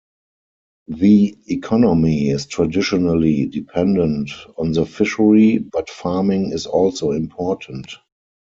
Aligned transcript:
The 0.87 1.37
economy 1.45 2.31
is 2.31 2.47
traditionally 2.47 3.45
dependent 3.45 4.31
on 4.57 4.71
the 4.71 4.83
fishery 4.83 5.59
but 5.59 5.91
farming 5.91 6.53
is 6.53 6.65
also 6.65 7.11
important. 7.11 7.87